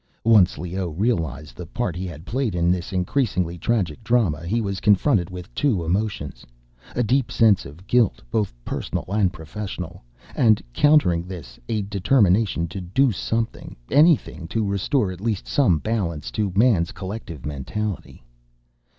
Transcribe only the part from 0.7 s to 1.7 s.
realized the